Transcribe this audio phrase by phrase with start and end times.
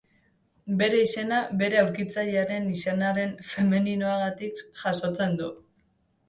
[0.77, 5.53] Bere izena bere aurkitzailearen izenaren femeninoagatik jasotzen du.